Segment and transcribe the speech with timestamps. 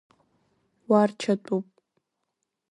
[0.93, 1.67] Уарчатәуп.